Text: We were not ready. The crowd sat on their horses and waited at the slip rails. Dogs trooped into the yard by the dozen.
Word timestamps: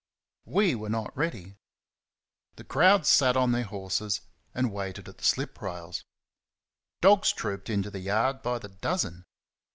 We 0.47 0.73
were 0.73 0.89
not 0.89 1.15
ready. 1.15 1.57
The 2.55 2.63
crowd 2.63 3.05
sat 3.05 3.37
on 3.37 3.51
their 3.51 3.65
horses 3.65 4.21
and 4.51 4.73
waited 4.73 5.07
at 5.07 5.19
the 5.19 5.23
slip 5.23 5.61
rails. 5.61 6.03
Dogs 7.01 7.31
trooped 7.31 7.69
into 7.69 7.91
the 7.91 7.99
yard 7.99 8.41
by 8.41 8.57
the 8.57 8.69
dozen. 8.69 9.25